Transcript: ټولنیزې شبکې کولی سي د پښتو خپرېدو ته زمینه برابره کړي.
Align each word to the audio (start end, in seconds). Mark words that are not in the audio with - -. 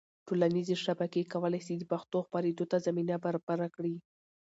ټولنیزې 0.27 0.75
شبکې 0.85 1.21
کولی 1.33 1.61
سي 1.67 1.73
د 1.77 1.83
پښتو 1.91 2.17
خپرېدو 2.27 2.63
ته 2.71 2.77
زمینه 2.85 3.15
برابره 3.25 3.67
کړي. 3.75 3.95